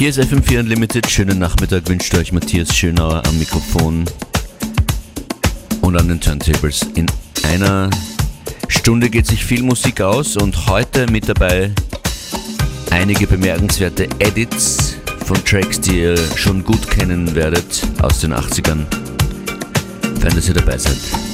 [0.00, 1.10] Hier ist FM4 Unlimited.
[1.10, 4.06] Schönen Nachmittag wünscht euch Matthias Schönauer am Mikrofon
[5.82, 6.86] und an den Turntables.
[6.94, 7.04] In
[7.42, 7.90] einer
[8.68, 11.70] Stunde geht sich viel Musik aus und heute mit dabei
[12.90, 18.86] einige bemerkenswerte Edits von Tracks, die ihr schon gut kennen werdet aus den 80ern.
[20.18, 21.29] Fein, dass ihr dabei seid.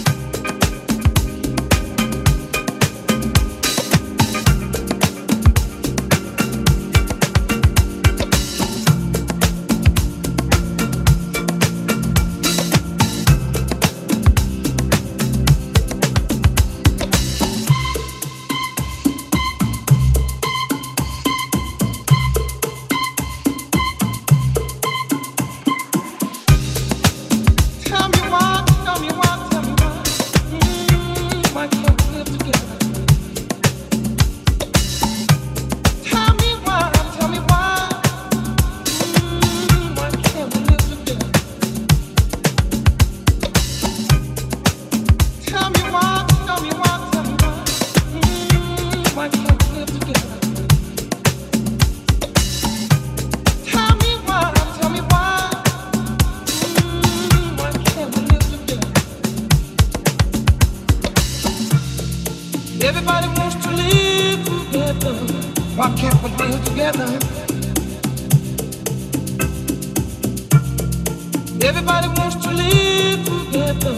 [71.67, 73.95] Everybody wants to live together.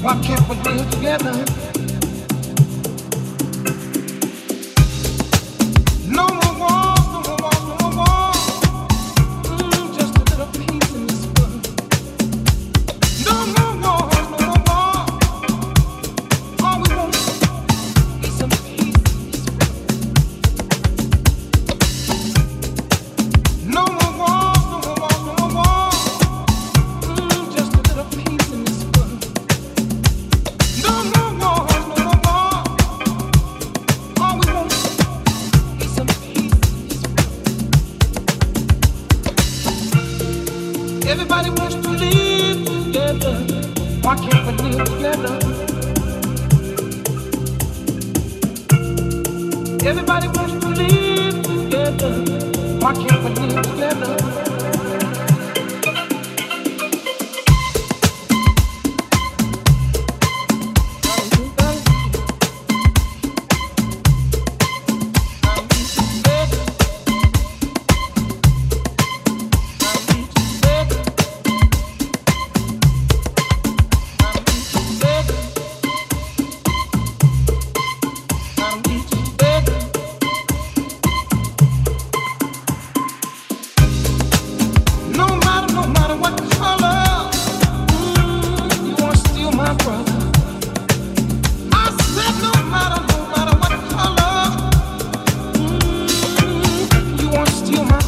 [0.00, 1.71] Why can't we live together?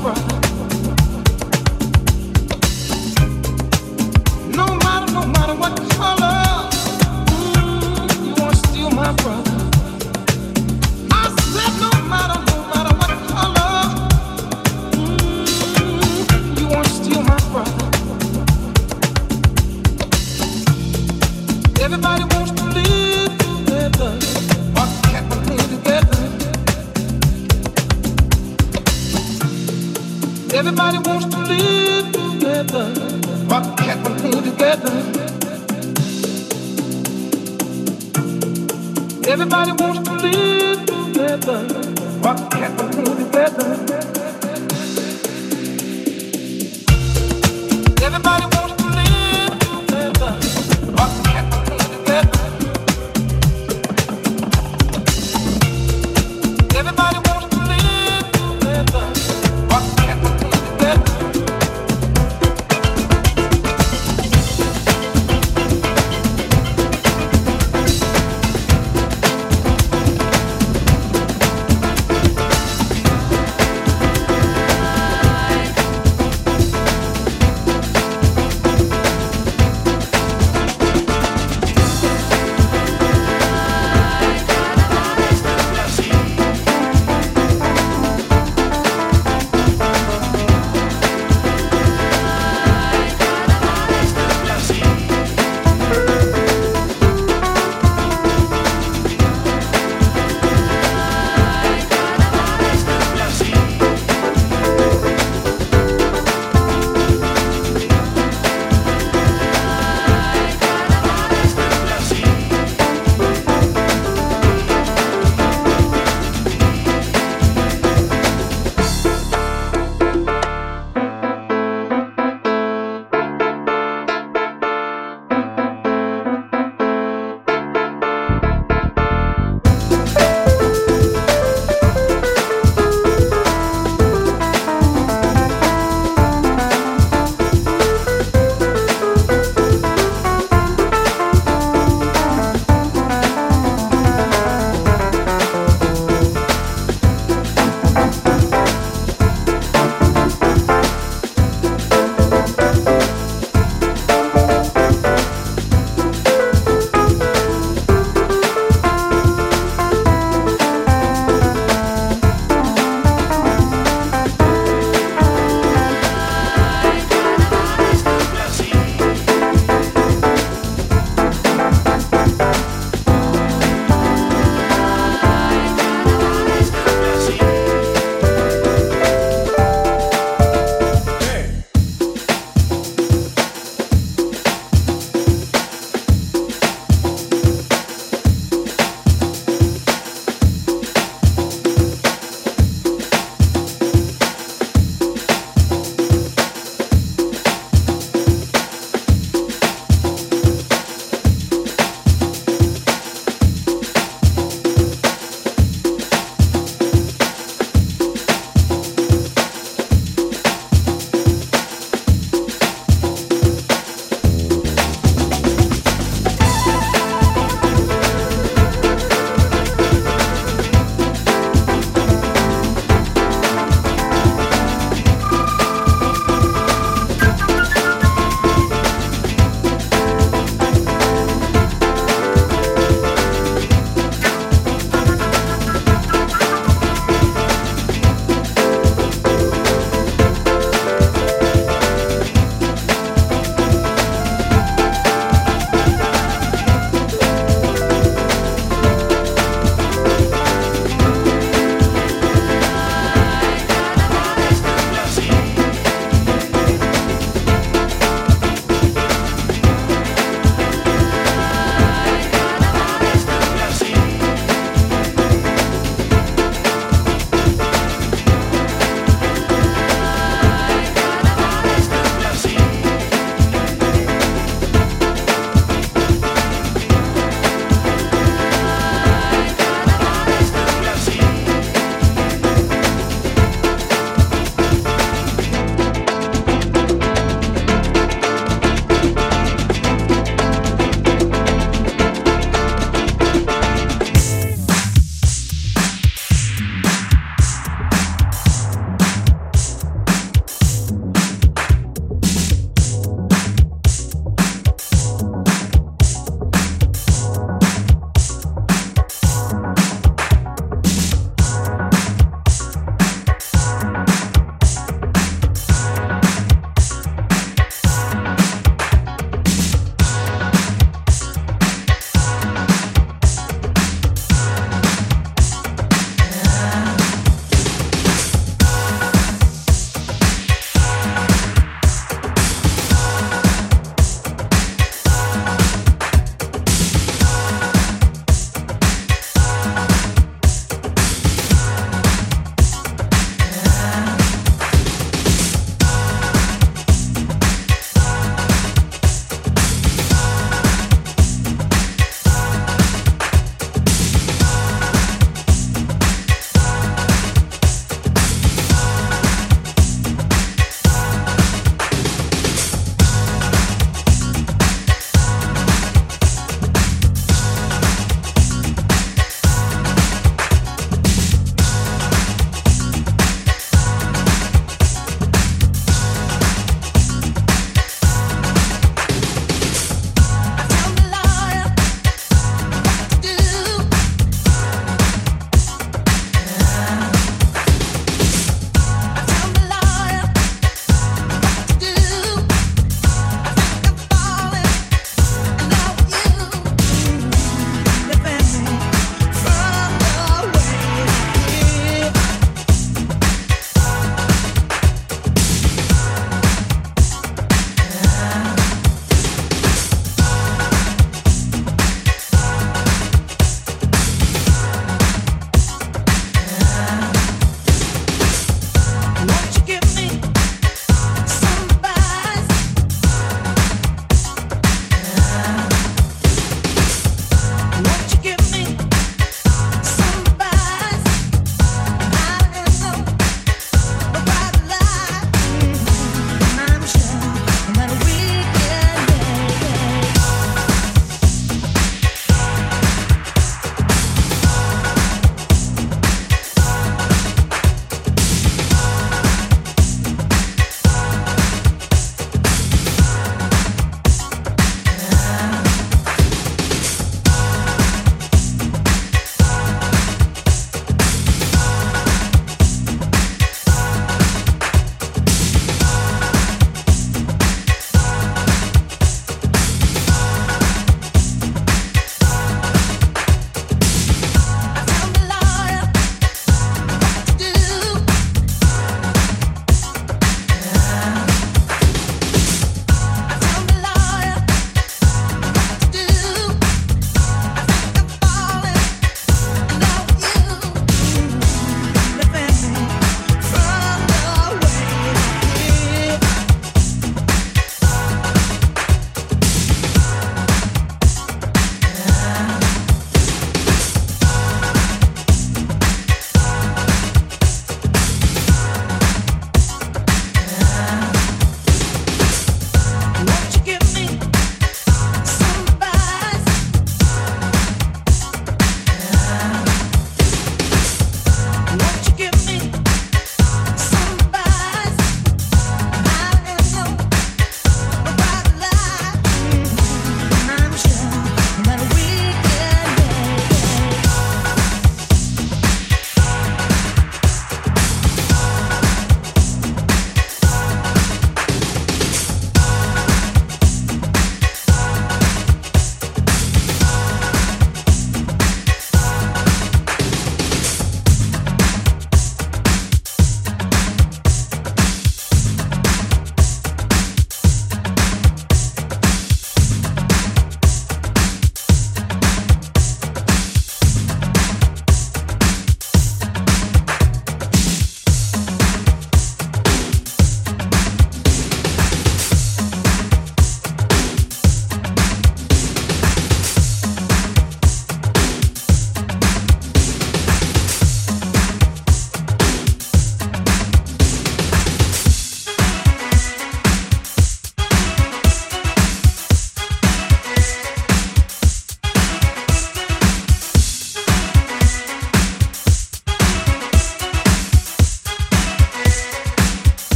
[0.00, 0.39] cry.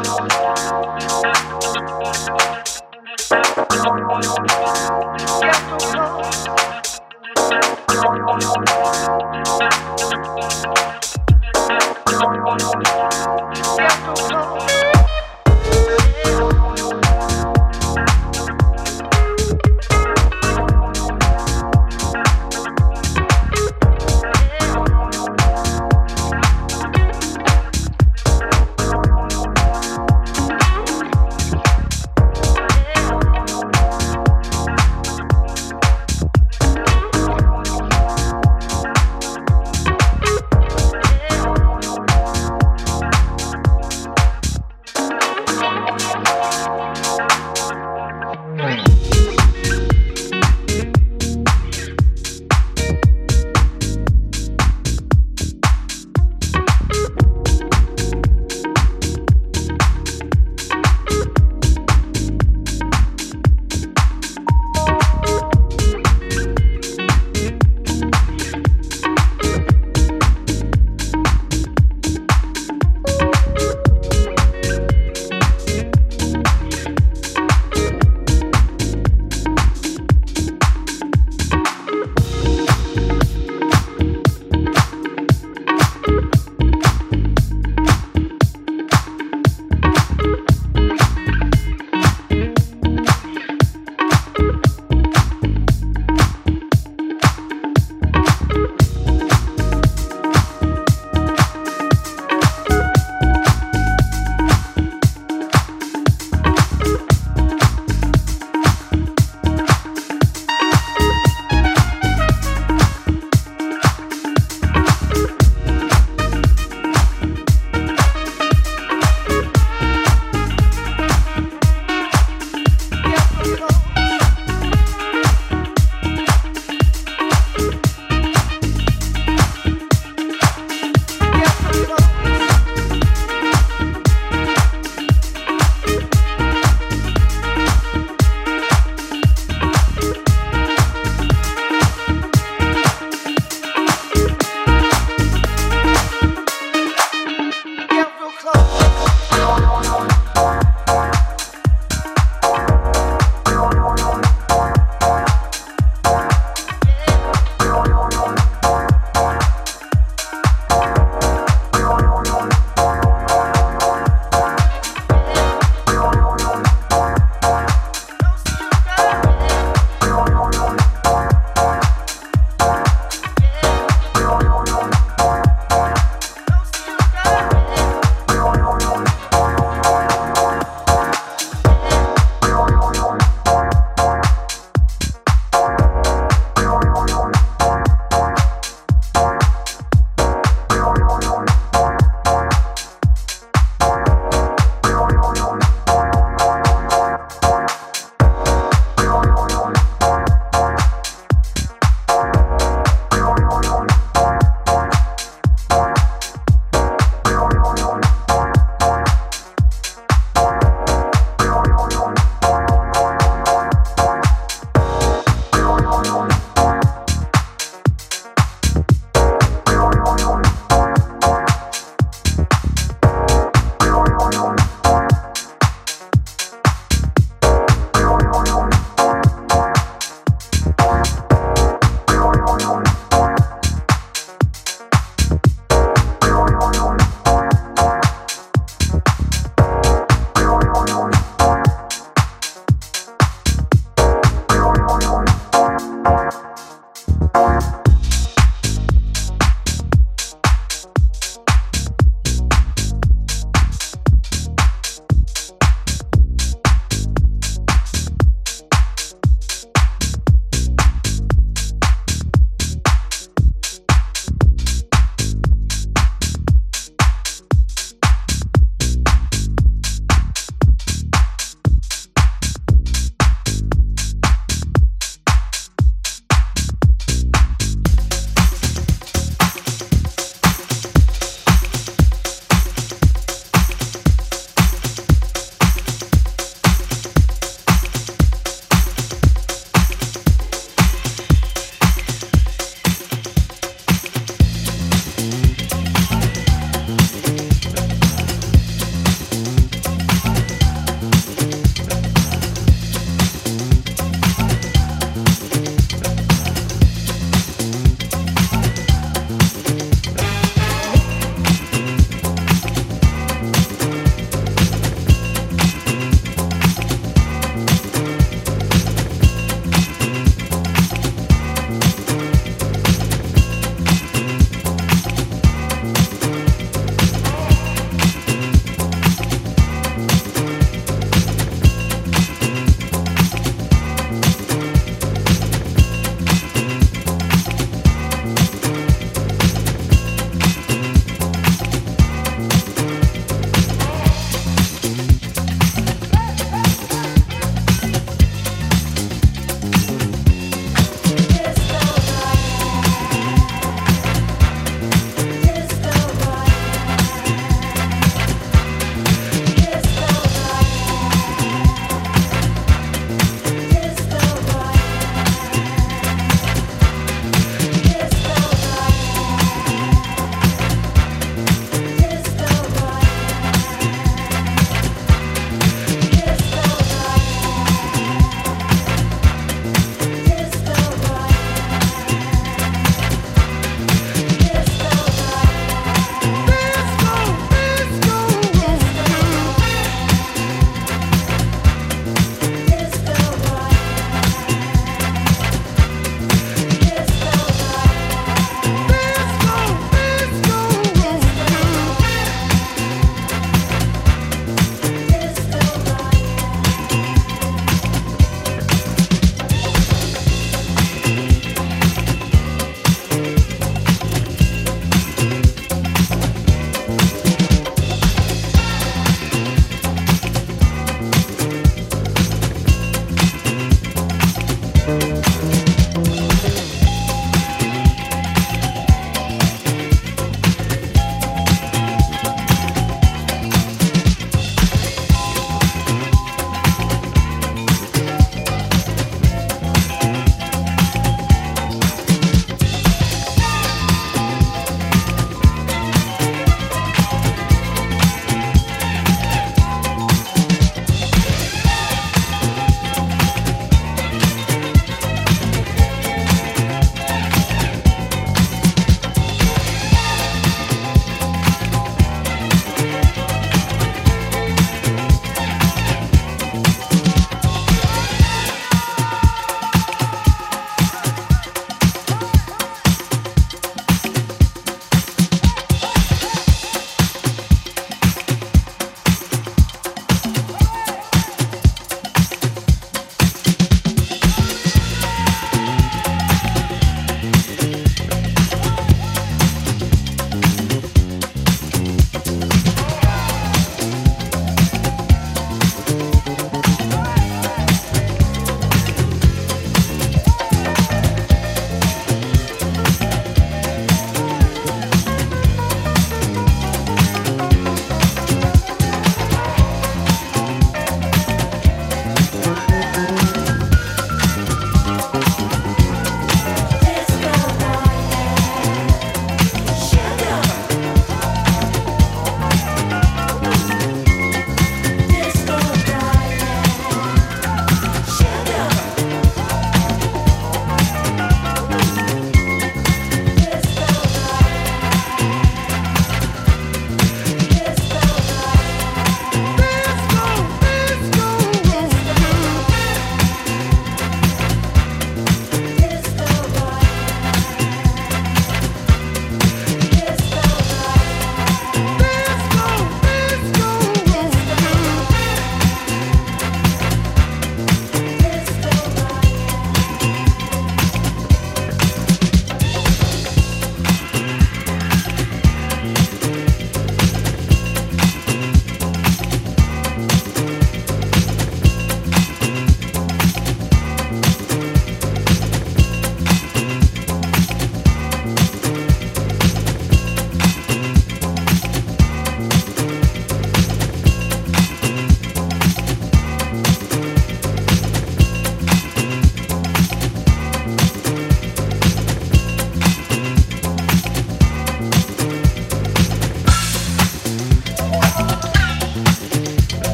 [0.00, 0.47] Oh, no, no.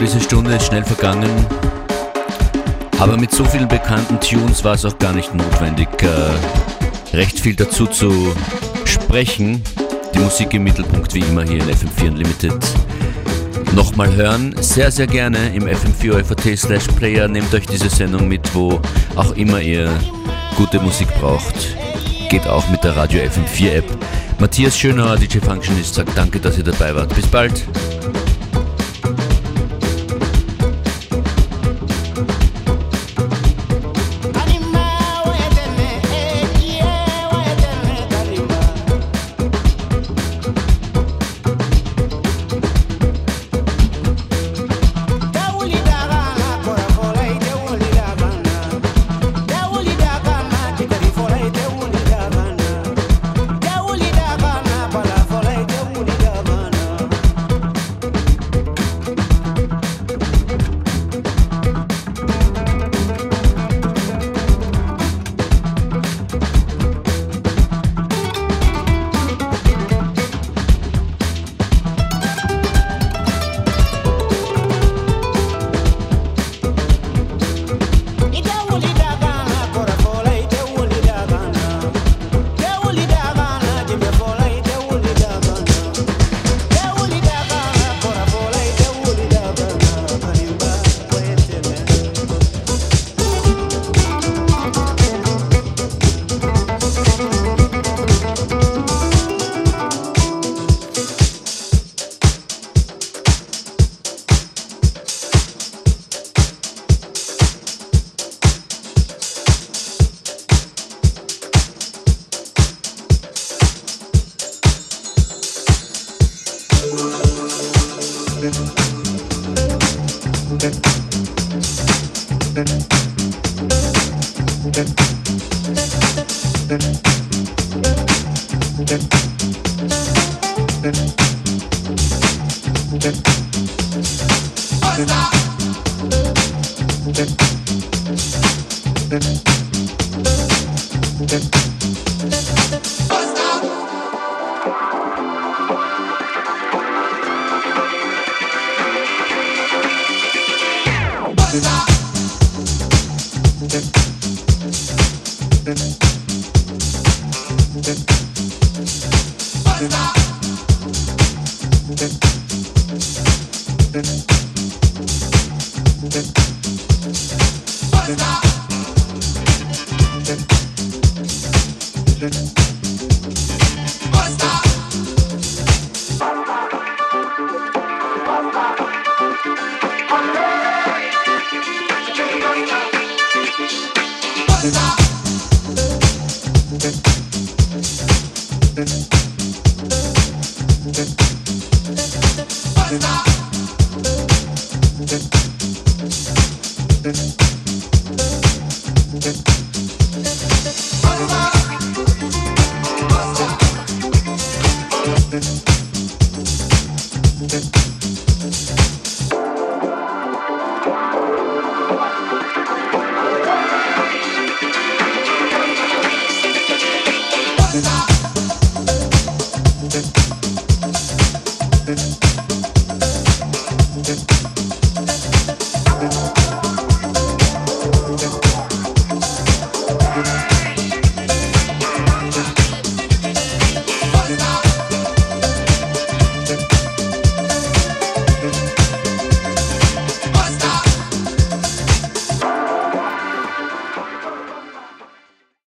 [0.00, 1.28] Diese Stunde ist schnell vergangen.
[2.98, 7.54] Aber mit so vielen bekannten Tunes war es auch gar nicht notwendig, äh, recht viel
[7.54, 8.34] dazu zu
[8.84, 9.62] sprechen.
[10.14, 12.54] Die Musik im Mittelpunkt wie immer hier in FM4 Unlimited.
[13.74, 17.28] Nochmal hören, sehr, sehr gerne im FM4 FAT slash Player.
[17.28, 18.80] Nehmt euch diese Sendung mit, wo
[19.16, 19.90] auch immer ihr
[20.56, 21.76] gute Musik braucht.
[22.30, 23.98] Geht auch mit der Radio FM4 App.
[24.38, 27.14] Matthias Schönauer, DJ Functionist, sagt danke, dass ihr dabei wart.
[27.14, 27.64] Bis bald.